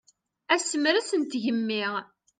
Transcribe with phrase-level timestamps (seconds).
[0.53, 1.83] Asemres n tgemmi.